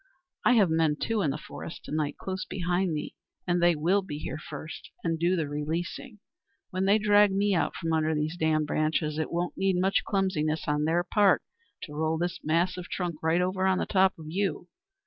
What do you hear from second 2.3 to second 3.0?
behind